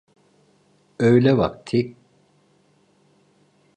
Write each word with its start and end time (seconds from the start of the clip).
Öğle 0.99 1.37
vakti. 1.37 1.95